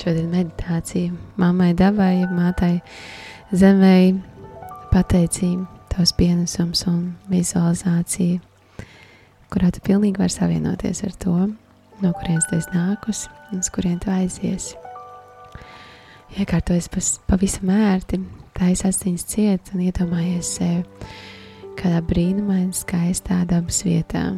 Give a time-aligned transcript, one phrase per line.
[0.00, 2.78] Šodien meditācija mammai dabai, mātai
[3.52, 4.14] zemēji,
[4.88, 8.38] pateicība, tavs pienesums un vizualizācija,
[9.52, 11.34] kurā tu pilnīgi vari savienoties ar to,
[12.00, 14.78] no kurienes tu esi nākusi un uz kurien tu aiziesi.
[16.40, 18.22] Iekārtojies pavisam ērti,
[18.56, 21.10] taisa asiņas ciet un iedomājies sevi
[21.76, 24.30] kādā brīnumainā, skaistā dabas vietā.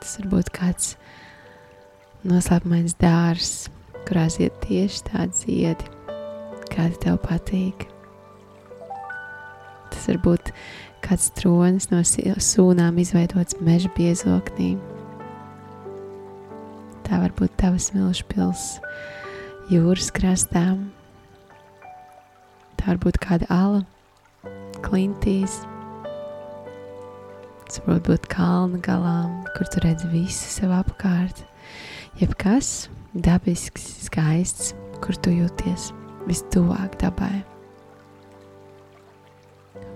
[0.00, 0.94] Tas var būt kāds
[2.26, 3.68] noslēpumains dārzs,
[4.06, 5.86] kurā zied tieši tādi ziedi,
[6.72, 7.86] kādi tev patīk.
[9.92, 10.50] Tas var būt
[11.06, 14.74] kāds tronis no sūnām izveidots meža biezoknī.
[17.06, 18.66] Tā var būt tavs milzu pils
[19.70, 20.64] jūras krastā.
[22.76, 23.84] Tā var būt kāda ala,
[24.82, 25.60] klintīs.
[27.66, 29.18] Tas var būt kalna galā,
[29.54, 31.46] kur tu redzi visu sev apkārt
[32.20, 34.72] jebkas dabisks, skaists,
[35.04, 35.90] kur tu jūties
[36.28, 37.42] vistuvāk dabai.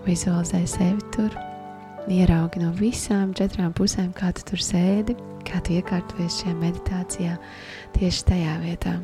[0.04, 1.32] Vizualizē sevi tur,
[2.10, 5.16] ieraugi no visām četrām pusēm, kā tu tur sēdi,
[5.48, 7.38] kā tu iekārtojies šajā meditācijā
[7.96, 8.98] tieši tajā vietā.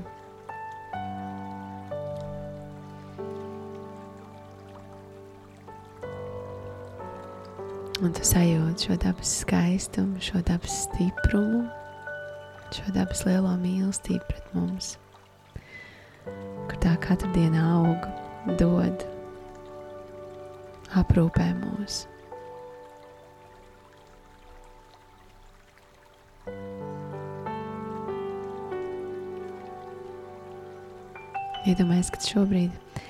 [8.04, 11.64] Un tu sajūti šo dabas skaistumu, šo dabas stiprumu,
[12.76, 14.88] šo dabas lielo mīlestību pret mums,
[16.26, 18.08] kur tā katru dienu aug,
[18.60, 19.04] dod,
[21.00, 22.02] aprūpē mūs.
[31.66, 33.00] Iedomājieties, ka šobrīd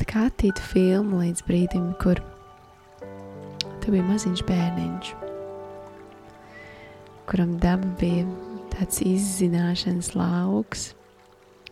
[0.00, 2.22] tā kā attītu filmu līdz brīdim, kur
[3.82, 5.10] tu biji maziņš bērniņš,
[7.28, 8.24] kuram daba bija
[8.80, 10.90] tāds izzināšanas lauks.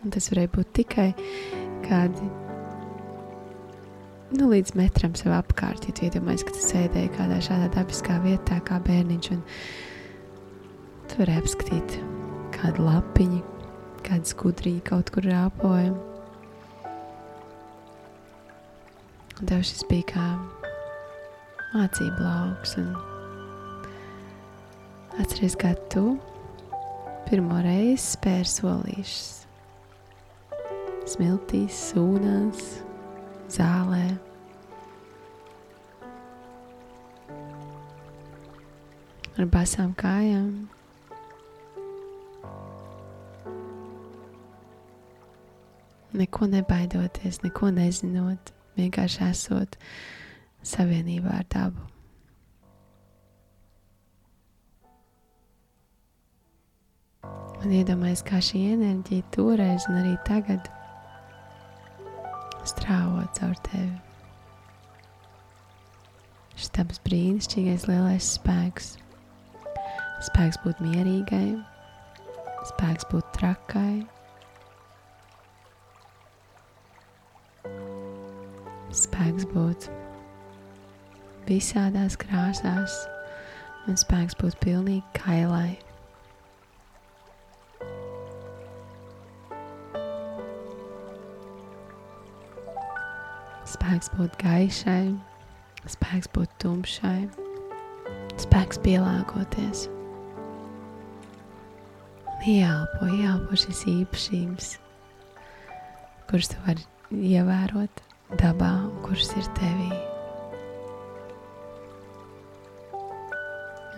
[0.03, 1.09] Un tas varēja būt tikai
[1.83, 2.27] kādi
[4.37, 5.87] nu, līdz metram sev apkārt.
[5.89, 9.41] Ja tu iedomājies, ka tu sēdēji kādā šādā dabiskā vietā, kā bērniņš, un
[11.09, 11.97] tu vari apskatīt
[12.53, 13.41] kādu lapiņu,
[14.05, 15.97] kādu skudrīju kaut kur rāpoju.
[19.39, 20.29] Un tev šis bija kā
[21.73, 22.77] mācību lauks.
[25.19, 26.13] Atceries, kā tu
[27.29, 29.35] pirmo reizi spēr solīšus.
[31.09, 32.63] Smiltīs, sūnās,
[33.53, 34.01] zālē.
[39.39, 40.49] Ar basām kājām.
[46.19, 49.77] Neko nebaidoties, neko nezinot, vienkārši esot
[50.65, 51.98] savienībā ar dabu.
[57.59, 60.69] Un iedomājieties, kā šī enerģija toreiz un arī tagad
[62.67, 63.97] strāvo caur tevi.
[66.59, 68.93] Šis tāds brīnišķīgais lielais spēks.
[70.27, 71.57] Spēks būt mierīgai,
[72.71, 74.03] spēks būt trakai.
[79.03, 79.91] Spēks būt
[81.47, 82.97] visādās krāsās,
[83.87, 85.88] un spēks būt pilnīgi kailai.
[93.89, 95.05] Spēks būt gaišai,
[95.89, 97.23] spēks būt tumšai,
[98.37, 99.87] spēks pielāgoties.
[102.45, 104.67] Ieelpo, ieelpo šīs īpašības,
[106.29, 106.85] kuras tu vari
[107.31, 108.03] ievērot
[108.43, 108.69] dabā
[109.07, 109.89] kuras ir tevī.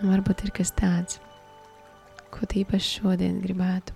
[0.00, 1.20] Un varbūt ir kas tāds,
[2.32, 3.92] ko tīpaši šodien gribētu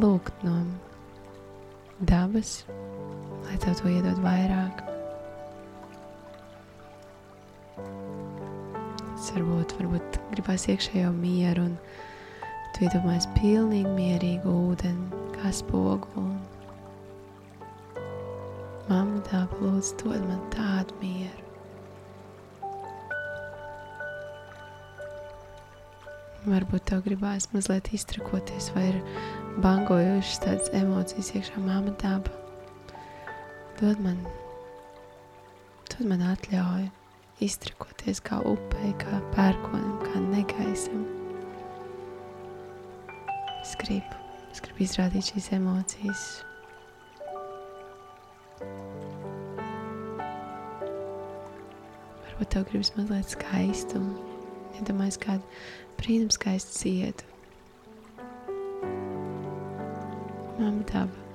[0.00, 0.56] lūgt no
[2.00, 2.64] dabas,
[3.46, 4.82] lai tev to iedod vairāk.
[9.16, 11.78] Tas varbūt, varbūt gribās iekšējo mieru un
[12.76, 16.36] tu iedomājies pilnīgi mierīgu ūdeni, kā spoguli.
[18.86, 21.42] Mamma dāba lūdzu dod man tādu mieru.
[26.46, 29.00] Varbūt tev gribās mazliet iztrakoties vai ir
[29.64, 32.45] bangojošas tādas emocijas iekšā māma daba.
[33.76, 34.16] Dod man,
[35.90, 36.88] dod man atļauju
[37.44, 41.04] iztrakoties kā upei, kā pērkonam, kā negaisam.
[43.60, 44.16] Es gribu,
[44.48, 46.24] es gribu izrādīt šīs emocijas.
[52.24, 54.16] Varbūt tev gribas mazliet skaistumu.
[54.80, 55.56] Iedomājies kādu
[56.00, 57.32] brīnumu skaistu cietu
[60.58, 61.25] mamma daba,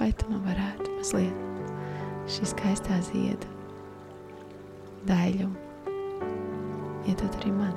[0.00, 3.48] vai tu man varētu mazliet šī skaistā zieda
[5.06, 5.48] daļu
[7.06, 7.74] iedot arī man?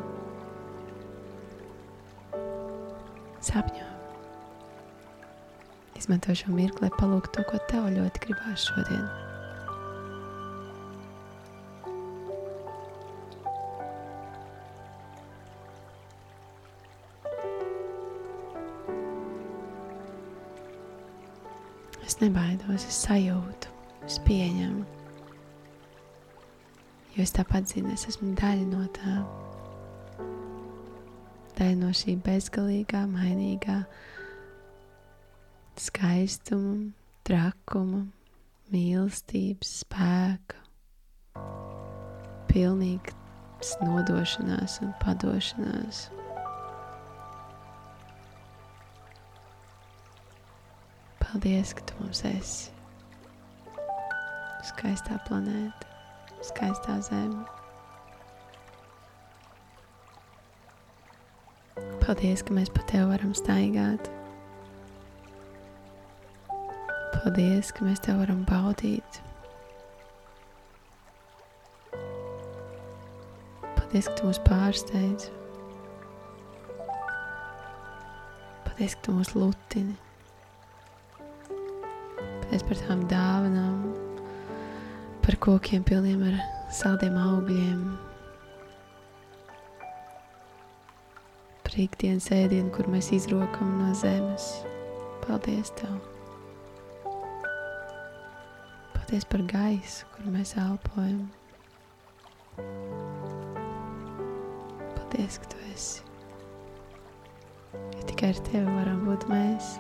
[3.46, 3.88] Sapņo.
[6.00, 9.29] Izmanto šo mirkli, lai palūgtu to, ko tev ļoti gribās šodien.
[22.10, 23.70] Es nebaidos, es sajūtu,
[24.08, 24.82] es pieņemu.
[27.14, 29.20] Jo es tāpat zinu, es esmu daļa no tā.
[31.60, 33.84] Daļa no šī bezgalīgā, mainīgā
[35.78, 36.90] skaistuma,
[37.30, 38.08] trakuma,
[38.74, 40.66] mīlestības, spēka,
[42.50, 46.08] pilnīgas nodošanās un padošanās.
[51.30, 52.72] Paldies, ka tu mums esi.
[54.66, 55.86] Skaistā planēta,
[56.48, 57.44] skaistā zeme.
[62.02, 64.10] Paldies, ka mēs pa tevi varam staigāt.
[67.14, 69.22] Paldies, ka mēs tevi varam baudīt.
[73.78, 75.30] Paldies, ka tu mūs pārsteidz.
[78.66, 80.00] Paldies, ka tu mūs lutini.
[82.50, 83.82] Paldies par tām dāvanām,
[85.22, 86.38] par kokiem pilniem ar
[86.74, 87.84] saldiem augļiem,
[91.62, 94.48] par ikdienas ēdienu, kur mēs izrokam no zemes.
[95.22, 96.00] Paldies Tev!
[98.96, 101.28] Paldies par gaisu, kur mēs elpojam.
[104.96, 106.02] Paldies, ka Tu esi.
[107.78, 109.78] Ja tikai ar Tevi varam būt mēs.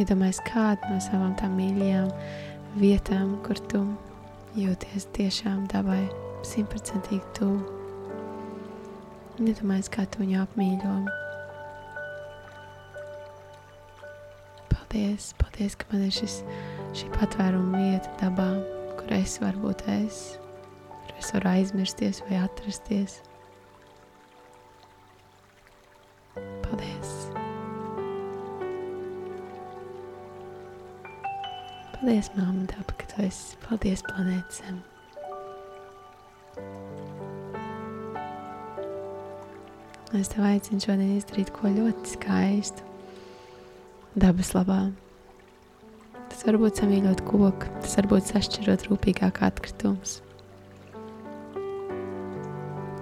[0.00, 2.08] Iedomājies kādu no savām tām mīļajām
[2.80, 3.82] vietām, kur tu
[4.56, 6.06] jūties tiešām dabai
[6.46, 7.58] simtprocentīgi tuvu.
[9.40, 10.94] Iedomājies, kā tu viņu apmīļo.
[14.72, 16.40] Paldies, paldies, ka man ir šis,
[16.96, 18.48] šī patvēruma vieta dabā,
[19.00, 20.22] kur es varu būt es,
[20.88, 23.20] kur es varu aizmirsties vai atrasties.
[32.00, 33.58] Paldies, māma, daba, ka tu esi.
[33.60, 34.76] Paldies, planēta Zem.
[40.16, 42.86] Es tev aicinu šodien izdarīt ko ļoti skaistu
[44.16, 44.78] dabas labā.
[46.30, 50.22] Tas var būt samīļot koku, tas var būt sašķirot rūpīgāk atkritumus.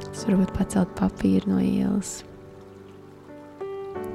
[0.08, 2.16] Tas var būt pacelt papīru no ielas.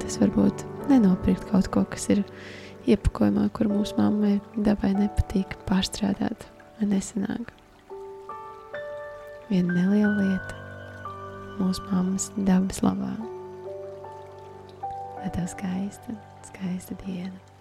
[0.04, 2.20] Tas var būt nenopirkt kaut ko, kas ir
[2.90, 6.46] iepakojumā, kur mūsu mammai dabai nepatīk pārstrādāt
[6.78, 7.52] vai nesanāk.
[9.48, 10.60] Viena neliela lieta
[11.60, 13.14] mūsu mammas dabas labā.
[15.20, 16.16] Lai tev skaista,
[16.50, 17.53] skaista diena!